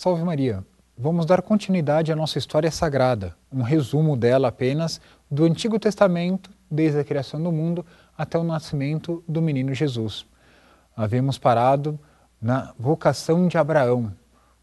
[0.00, 0.64] Salve Maria!
[0.96, 7.00] Vamos dar continuidade à nossa história sagrada, um resumo dela apenas do Antigo Testamento, desde
[7.00, 7.84] a criação do mundo
[8.16, 10.24] até o nascimento do menino Jesus.
[10.96, 11.98] Havíamos parado
[12.40, 14.12] na vocação de Abraão,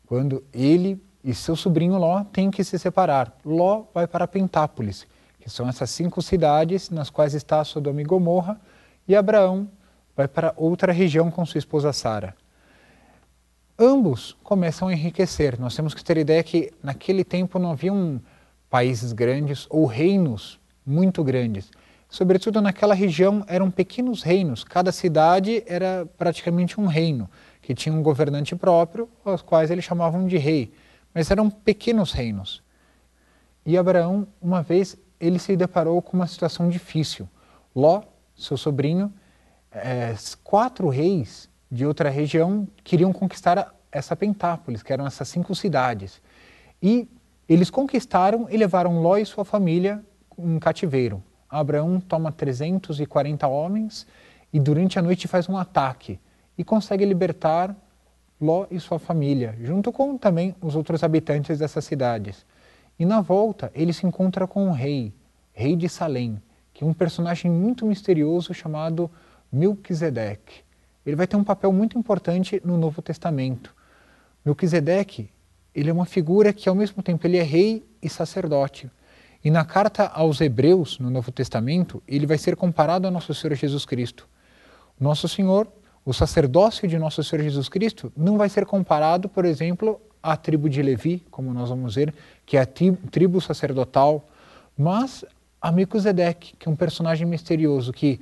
[0.05, 3.37] quando ele e seu sobrinho Ló têm que se separar.
[3.43, 5.05] Ló vai para Pentápolis,
[5.41, 8.57] que são essas cinco cidades nas quais está Sodoma e Gomorra,
[9.05, 9.67] e Abraão
[10.15, 12.33] vai para outra região com sua esposa Sara.
[13.77, 15.59] Ambos começam a enriquecer.
[15.59, 18.21] Nós temos que ter ideia que naquele tempo não haviam
[18.69, 21.69] países grandes ou reinos muito grandes.
[22.07, 27.29] Sobretudo naquela região eram pequenos reinos, cada cidade era praticamente um reino,
[27.61, 30.71] que tinha um governante próprio, os quais eles chamavam de rei,
[31.13, 32.63] mas eram pequenos reinos.
[33.65, 37.27] E Abraão, uma vez, ele se deparou com uma situação difícil.
[37.75, 38.03] Ló,
[38.37, 39.11] seu sobrinho,
[39.69, 46.21] é, quatro reis de outra região queriam conquistar essa Pentápolis, que eram essas cinco cidades.
[46.81, 47.07] E
[47.49, 50.01] eles conquistaram e levaram Ló e sua família
[50.39, 51.21] em cativeiro.
[51.49, 54.07] Abraão toma 340 homens
[54.53, 56.17] e durante a noite faz um ataque
[56.57, 57.75] e consegue libertar
[58.39, 62.45] Ló e sua família, junto com também os outros habitantes dessas cidades.
[62.97, 65.13] E na volta ele se encontra com o rei,
[65.51, 66.41] rei de Salém,
[66.73, 69.11] que é um personagem muito misterioso chamado
[69.51, 70.64] Melquisedeque.
[71.05, 73.73] Ele vai ter um papel muito importante no Novo Testamento.
[74.43, 75.29] Melquisedeque,
[75.73, 78.89] ele é uma figura que ao mesmo tempo ele é rei e sacerdote.
[79.43, 83.55] E na carta aos Hebreus, no Novo Testamento, ele vai ser comparado a nosso Senhor
[83.55, 84.27] Jesus Cristo.
[84.99, 85.67] Nosso Senhor,
[86.03, 90.69] o sacerdócio de nosso Senhor Jesus Cristo, não vai ser comparado, por exemplo, à tribo
[90.69, 92.13] de Levi, como nós vamos ver,
[92.45, 94.27] que é a tribo sacerdotal,
[94.75, 95.23] mas
[95.61, 98.19] a Melquisedeque, que é um personagem misterioso que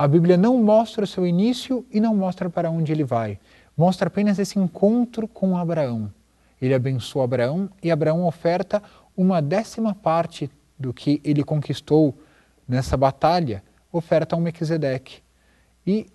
[0.00, 3.38] a Bíblia não mostra o seu início e não mostra para onde ele vai.
[3.76, 6.10] Mostra apenas esse encontro com Abraão.
[6.58, 8.82] Ele abençoa Abraão e Abraão oferta
[9.14, 12.16] uma décima parte do que ele conquistou
[12.66, 15.20] nessa batalha, oferta ao Mequisedeque.
[15.86, 16.06] E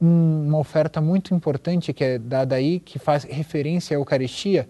[0.00, 4.68] uma oferta muito importante que é dada aí, que faz referência à Eucaristia,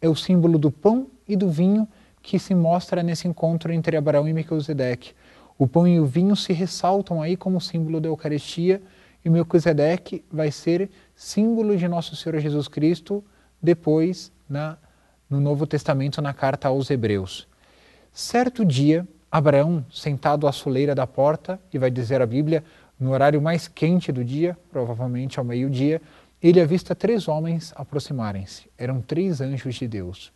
[0.00, 1.88] é o símbolo do pão e do vinho
[2.22, 5.12] que se mostra nesse encontro entre Abraão e Melquisedeque.
[5.58, 8.80] O pão e o vinho se ressaltam aí como símbolo da Eucaristia
[9.24, 13.24] e Melquisedeque vai ser símbolo de nosso Senhor Jesus Cristo
[13.60, 14.78] depois na,
[15.28, 17.48] no Novo Testamento na carta aos Hebreus.
[18.12, 22.62] Certo dia, Abraão, sentado à soleira da porta, e vai dizer a Bíblia,
[22.98, 26.00] no horário mais quente do dia, provavelmente ao meio-dia,
[26.40, 28.70] ele avista três homens aproximarem-se.
[28.78, 30.32] Eram três anjos de Deus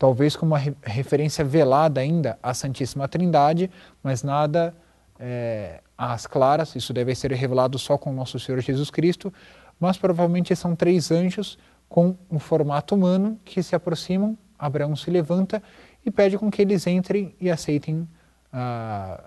[0.00, 3.70] talvez com uma referência velada ainda à Santíssima Trindade,
[4.02, 4.74] mas nada
[5.18, 9.30] é, às claras, isso deve ser revelado só com nosso Senhor Jesus Cristo,
[9.78, 15.62] mas provavelmente são três anjos com um formato humano que se aproximam, Abraão se levanta
[16.02, 18.08] e pede com que eles entrem e aceitem
[18.50, 19.24] a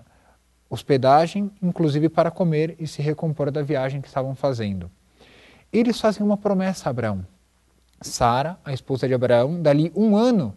[0.68, 4.90] hospedagem, inclusive para comer e se recompor da viagem que estavam fazendo.
[5.72, 7.24] Eles fazem uma promessa a Abraão.
[8.00, 10.52] Sara, a esposa de Abraão, dali um ano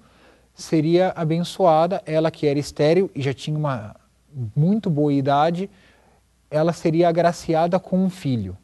[0.57, 3.95] seria abençoada, ela que era estéril e já tinha uma
[4.55, 5.69] muito boa idade,
[6.49, 8.57] ela seria agraciada com um filho.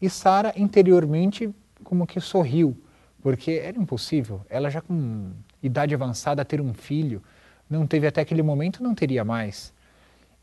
[0.00, 1.52] E Sara interiormente
[1.82, 2.76] como que sorriu,
[3.20, 7.20] porque era impossível, ela já com idade avançada ter um filho,
[7.68, 9.74] não teve até aquele momento, não teria mais.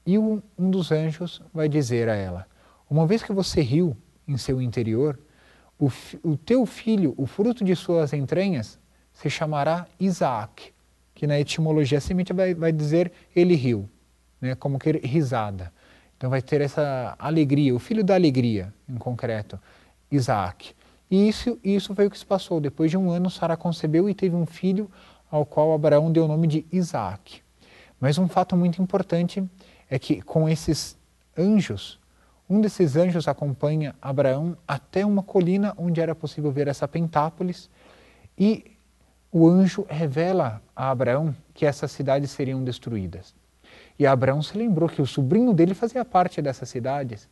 [0.06, 2.46] E um, um dos anjos vai dizer a ela:
[2.90, 3.96] Uma vez que você riu
[4.28, 5.18] em seu interior,
[5.79, 5.90] o,
[6.23, 8.78] o teu filho, o fruto de suas entranhas,
[9.13, 10.73] se chamará Isaac
[11.22, 13.88] que na etimologia semente vai, vai dizer ele riu,
[14.42, 15.72] né, como que risada.
[16.18, 19.59] Então vai ter essa alegria, o filho da alegria, em concreto,
[20.12, 20.74] Isaac.
[21.12, 22.59] E isso, isso foi o que se passou.
[22.59, 24.90] Depois de um ano, Sara concebeu e teve um filho
[25.30, 27.44] ao qual Abraão deu o nome de Isaac.
[28.00, 29.47] Mas um fato muito importante
[29.91, 30.97] é que com esses
[31.38, 32.00] anjos,
[32.50, 37.70] um desses anjos acompanha Abraão até uma colina onde era possível ver essa Pentápolis
[38.35, 38.71] e
[39.31, 43.33] o anjo revela a Abraão que essas cidades seriam destruídas.
[43.97, 47.29] E Abraão se lembrou que o sobrinho dele fazia parte dessas cidades.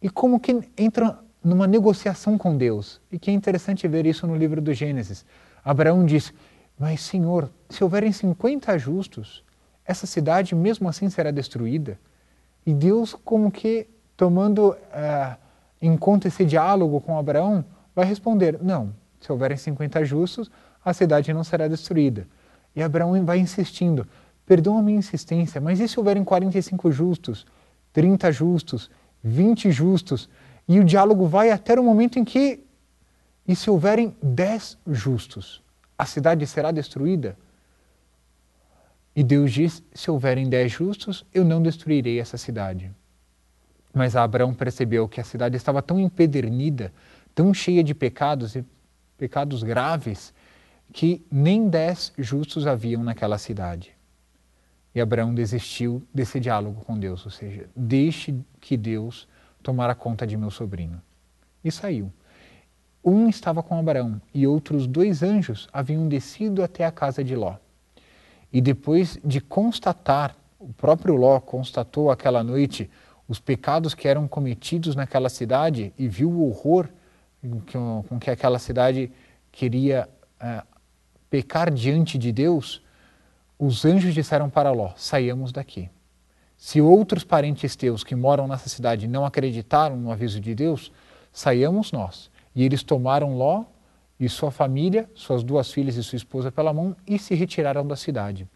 [0.00, 3.00] E como que entra numa negociação com Deus.
[3.10, 5.24] E que é interessante ver isso no livro do Gênesis.
[5.64, 6.32] Abraão diz:
[6.78, 9.44] Mas, Senhor, se houverem 50 justos,
[9.84, 11.98] essa cidade mesmo assim será destruída.
[12.64, 15.36] E Deus, como que tomando uh,
[15.80, 17.64] em conta esse diálogo com Abraão,
[17.94, 20.50] vai responder: Não, se houverem 50 justos,
[20.84, 22.26] a cidade não será destruída.
[22.74, 24.06] E Abraão vai insistindo:
[24.46, 27.46] perdoa a minha insistência, mas e se houverem 45 justos,
[27.92, 28.90] 30 justos,
[29.22, 30.28] 20 justos?
[30.66, 32.64] E o diálogo vai até o momento em que
[33.46, 35.60] E se houverem dez justos,
[35.98, 37.36] a cidade será destruída?
[39.14, 42.90] E Deus diz: se houverem dez justos, eu não destruirei essa cidade.
[43.92, 46.92] Mas Abraão percebeu que a cidade estava tão empedernida,
[47.34, 48.64] tão cheia de pecados e
[49.18, 50.32] pecados graves,
[50.92, 53.92] que nem dez justos haviam naquela cidade.
[54.94, 59.26] E Abraão desistiu desse diálogo com Deus, ou seja, deixe que Deus
[59.62, 61.00] tomara conta de meu sobrinho.
[61.64, 62.12] E saiu.
[63.02, 67.56] Um estava com Abraão e outros dois anjos haviam descido até a casa de Ló.
[68.52, 72.90] E depois de constatar, o próprio Ló constatou aquela noite
[73.26, 76.86] os pecados que eram cometidos naquela cidade e viu o horror
[78.08, 79.10] com que aquela cidade
[79.50, 80.08] queria
[80.38, 80.62] é,
[81.32, 82.82] pecar diante de Deus,
[83.58, 85.88] os anjos disseram para Ló: saiamos daqui.
[86.58, 90.92] Se outros parentes teus que moram nessa cidade não acreditaram no aviso de Deus,
[91.32, 92.30] saiamos nós.
[92.54, 93.64] E eles tomaram Ló
[94.20, 97.96] e sua família, suas duas filhas e sua esposa pela mão e se retiraram da
[97.96, 98.46] cidade.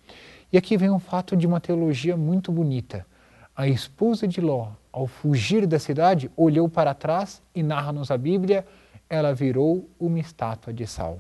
[0.52, 3.06] E aqui vem um fato de uma teologia muito bonita.
[3.56, 8.67] A esposa de Ló, ao fugir da cidade, olhou para trás e narra-nos a Bíblia,
[9.08, 11.19] ela virou uma estátua de sal.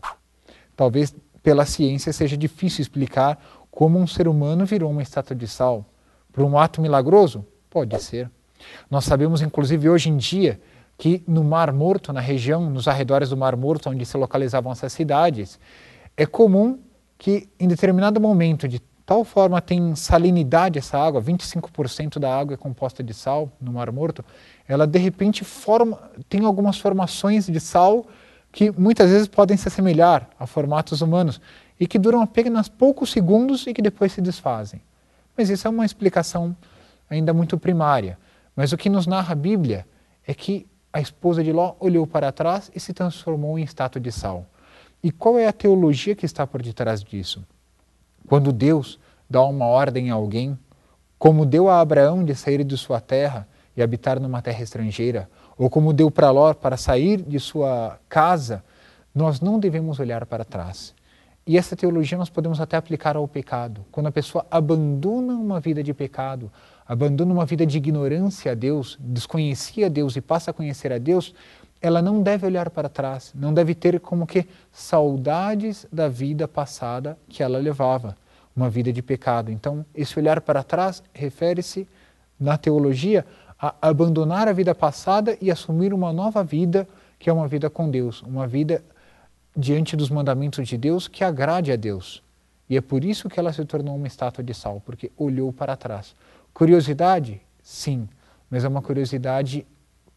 [0.76, 1.14] Talvez
[1.46, 3.38] pela ciência seja difícil explicar
[3.70, 5.86] como um ser humano virou uma estátua de sal.
[6.32, 7.46] Por um ato milagroso?
[7.70, 8.28] Pode ser.
[8.90, 10.60] Nós sabemos, inclusive, hoje em dia,
[10.98, 14.92] que no Mar Morto, na região, nos arredores do Mar Morto, onde se localizavam essas
[14.92, 15.56] cidades,
[16.16, 16.80] é comum
[17.16, 22.56] que em determinado momento, de tal forma tem salinidade essa água, 25% da água é
[22.56, 24.24] composta de sal no Mar Morto,
[24.66, 28.04] ela de repente forma, tem algumas formações de sal
[28.56, 31.38] que muitas vezes podem se assemelhar a formatos humanos
[31.78, 34.80] e que duram apenas poucos segundos e que depois se desfazem.
[35.36, 36.56] Mas isso é uma explicação
[37.10, 38.18] ainda muito primária.
[38.56, 39.86] Mas o que nos narra a Bíblia
[40.26, 44.10] é que a esposa de Ló olhou para trás e se transformou em estátua de
[44.10, 44.46] sal.
[45.02, 47.44] E qual é a teologia que está por detrás disso?
[48.26, 48.98] Quando Deus
[49.28, 50.58] dá uma ordem a alguém,
[51.18, 55.70] como deu a Abraão de sair de sua terra e habitar numa terra estrangeira, ou
[55.70, 58.62] como deu para Ló para sair de sua casa,
[59.14, 60.94] nós não devemos olhar para trás.
[61.46, 63.84] E essa teologia nós podemos até aplicar ao pecado.
[63.92, 66.50] Quando a pessoa abandona uma vida de pecado,
[66.86, 71.32] abandona uma vida de ignorância a Deus, desconhecia Deus e passa a conhecer a Deus,
[71.80, 77.16] ela não deve olhar para trás, não deve ter como que saudades da vida passada
[77.28, 78.16] que ela levava,
[78.54, 79.52] uma vida de pecado.
[79.52, 81.86] Então, esse olhar para trás refere-se
[82.40, 83.24] na teologia
[83.58, 86.86] a abandonar a vida passada e assumir uma nova vida,
[87.18, 88.84] que é uma vida com Deus, uma vida
[89.56, 92.22] diante dos mandamentos de Deus que agrade a Deus.
[92.68, 95.76] E é por isso que ela se tornou uma estátua de sal, porque olhou para
[95.76, 96.14] trás.
[96.52, 97.40] Curiosidade?
[97.62, 98.08] Sim,
[98.50, 99.66] mas é uma curiosidade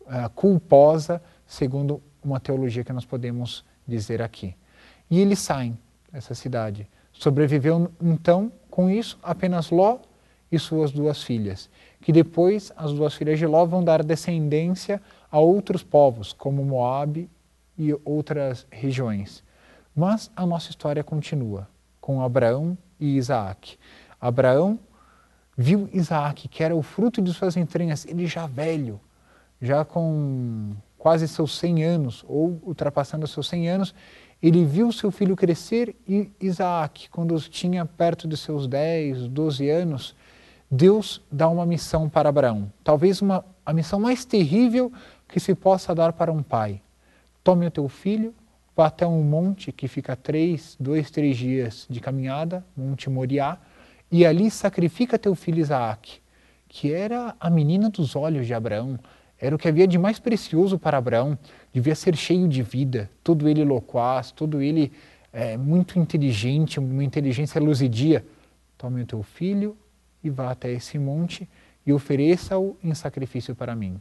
[0.02, 4.56] uh, culposa, segundo uma teologia que nós podemos dizer aqui.
[5.10, 5.78] E eles saem
[6.12, 6.88] dessa cidade.
[7.14, 10.00] Sobreviveu então, com isso, apenas Ló
[10.52, 11.70] e suas duas filhas
[12.02, 15.02] que depois as duas filhas de Ló vão dar descendência
[15.32, 17.30] a outros povos, como Moabe
[17.78, 19.44] e outras regiões.
[19.96, 21.68] Mas a nossa história continua
[22.00, 23.78] com Abraão e Isaac.
[24.20, 24.80] Abraão
[25.58, 29.00] viu Isaac, que era o fruto de suas entranhas, ele já velho,
[29.62, 33.96] já com quase seus 100 anos, ou ultrapassando seus 100 anos,
[34.42, 40.16] ele viu seu filho crescer e Isaac, quando tinha perto de seus 10, 12 anos,
[40.70, 44.92] Deus dá uma missão para Abraão, talvez uma, a missão mais terrível
[45.28, 46.82] que se possa dar para um pai.
[47.44, 48.34] Tome o teu filho,
[48.76, 53.58] vá até um monte que fica três, dois, três dias de caminhada, Monte Moriá,
[54.12, 56.20] e ali sacrifica teu filho Isaac,
[56.68, 59.00] que era a menina dos olhos de Abraão,
[59.40, 61.38] era o que havia de mais precioso para Abraão,
[61.74, 64.92] devia ser cheio de vida, todo ele loquaz, todo ele
[65.32, 68.26] é, muito inteligente, uma inteligência luzidia.
[68.78, 69.78] Tome o teu filho,
[70.24, 71.50] e vá até esse monte
[71.86, 74.00] e ofereça-o em sacrifício para mim.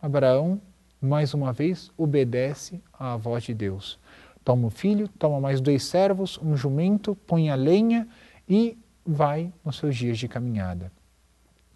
[0.00, 0.60] Abraão,
[1.00, 3.98] mais uma vez, obedece à voz de Deus.
[4.44, 8.08] Toma o filho, toma mais dois servos, um jumento, põe a lenha
[8.48, 10.90] e vai nos seus dias de caminhada.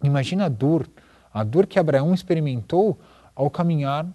[0.03, 0.87] Imagina a dor,
[1.33, 2.99] a dor que Abraão experimentou
[3.33, 4.07] ao caminhar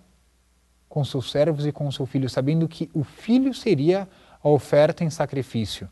[0.88, 4.08] com seus servos e com seu filho, sabendo que o filho seria
[4.42, 5.88] a oferta em sacrifício.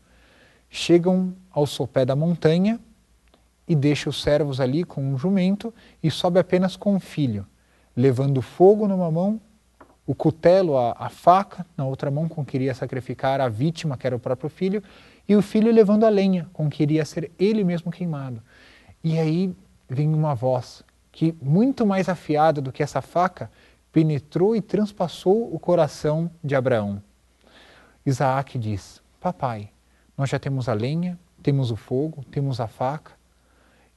[0.69, 2.79] Chegam ao sopé da montanha
[3.69, 5.71] e deixa os servos ali com um jumento
[6.01, 7.45] e sobe apenas com o filho,
[7.95, 9.39] levando fogo numa mão,
[10.07, 14.07] o cutelo, a, a faca, na outra mão com que iria sacrificar a vítima, que
[14.07, 14.83] era o próprio filho,
[15.27, 18.41] e o filho levando a lenha, com que iria ser ele mesmo queimado.
[19.03, 19.55] E aí
[19.87, 23.51] vem uma voz que, muito mais afiada do que essa faca,
[23.91, 27.03] penetrou e transpassou o coração de Abraão.
[28.03, 29.69] Isaac diz: Papai,
[30.17, 33.18] nós já temos a lenha, temos o fogo, temos a faca,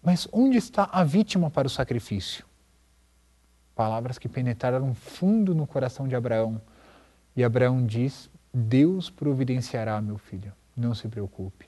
[0.02, 2.44] mas onde está a vítima para o sacrifício?
[3.74, 6.60] Palavras que penetraram fundo no coração de Abraão.
[7.36, 11.66] E Abraão diz: Deus providenciará, meu filho, não se preocupe.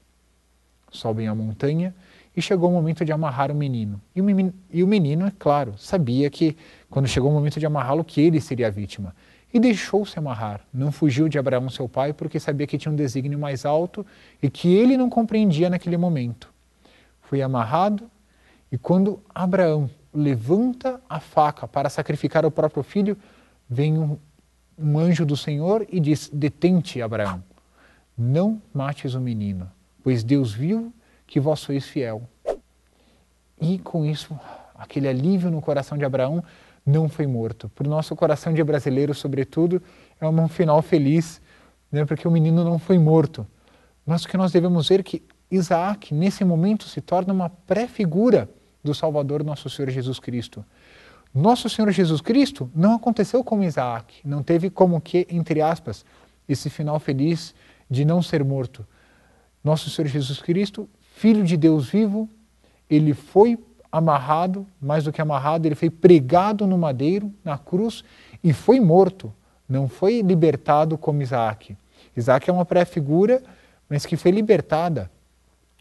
[0.90, 1.94] Sobem a montanha
[2.36, 4.00] e chegou o momento de amarrar o menino.
[4.14, 6.56] E o menino, e o menino é claro, sabia que
[6.90, 9.14] quando chegou o momento de amarrá-lo, que ele seria a vítima.
[9.52, 13.38] E deixou-se amarrar, não fugiu de Abraão, seu pai, porque sabia que tinha um desígnio
[13.38, 14.04] mais alto
[14.42, 16.52] e que ele não compreendia naquele momento.
[17.22, 18.10] Foi amarrado
[18.74, 23.16] e quando Abraão levanta a faca para sacrificar o próprio filho,
[23.70, 24.18] vem um,
[24.76, 27.40] um anjo do Senhor e diz: Detente, Abraão,
[28.18, 29.70] não mates o menino,
[30.02, 30.92] pois Deus viu
[31.24, 32.28] que vós sois fiel.
[33.60, 34.36] E com isso,
[34.74, 36.42] aquele alívio no coração de Abraão
[36.84, 37.68] não foi morto.
[37.68, 39.80] Para o nosso coração de brasileiro, sobretudo,
[40.20, 41.40] é um final feliz,
[41.92, 43.46] né, porque o menino não foi morto.
[44.04, 48.48] Mas o que nós devemos ver é que Isaac, nesse momento, se torna uma pré-figura
[48.84, 50.64] do Salvador, nosso Senhor Jesus Cristo.
[51.34, 56.04] Nosso Senhor Jesus Cristo não aconteceu como Isaac, não teve como que, entre aspas,
[56.48, 57.54] esse final feliz
[57.90, 58.86] de não ser morto.
[59.64, 62.28] Nosso Senhor Jesus Cristo Filho de Deus vivo,
[62.90, 63.56] ele foi
[63.90, 68.02] amarrado, mais do que amarrado, ele foi pregado no madeiro, na cruz,
[68.42, 69.32] e foi morto.
[69.68, 71.76] Não foi libertado como Isaac.
[72.16, 73.42] Isaac é uma pré-figura,
[73.88, 75.10] mas que foi libertada.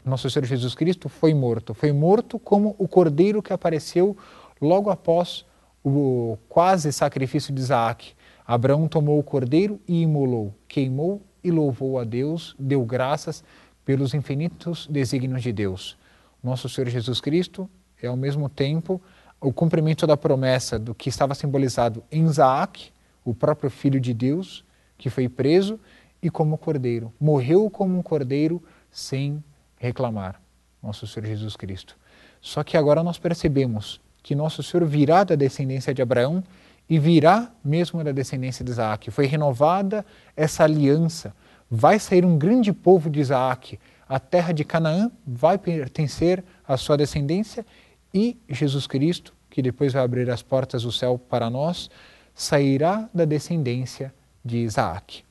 [0.04, 1.72] Nosso Senhor Jesus Cristo foi morto.
[1.72, 4.16] Foi morto como o cordeiro que apareceu
[4.60, 5.46] logo após
[5.82, 8.12] o quase sacrifício de Isaac.
[8.46, 13.42] Abraão tomou o cordeiro e imolou, queimou e louvou a Deus, deu graças
[13.84, 15.96] pelos infinitos desígnios de Deus.
[16.42, 17.68] Nosso Senhor Jesus Cristo
[18.02, 19.00] é ao mesmo tempo
[19.40, 22.90] o cumprimento da promessa do que estava simbolizado em Isaac,
[23.24, 24.64] o próprio filho de Deus,
[24.98, 25.80] que foi preso
[26.22, 29.42] e como cordeiro, morreu como um cordeiro sem
[29.84, 30.40] reclamar.
[30.82, 31.96] Nosso Senhor Jesus Cristo.
[32.40, 36.42] Só que agora nós percebemos que nosso Senhor virá da descendência de Abraão
[36.88, 39.10] e virá mesmo da descendência de Isaac.
[39.10, 40.04] Foi renovada
[40.36, 41.34] essa aliança
[41.70, 46.96] vai sair um grande povo de Isaac, a terra de Canaã vai pertencer à sua
[46.96, 47.64] descendência
[48.12, 51.90] e Jesus Cristo, que depois vai abrir as portas do céu para nós,
[52.34, 54.14] sairá da descendência
[54.44, 55.24] de Isaac.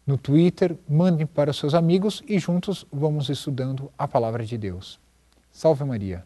[0.04, 4.98] no Twitter, mandem para os seus amigos e juntos vamos estudando a palavra de Deus.
[5.52, 6.24] Salve Maria!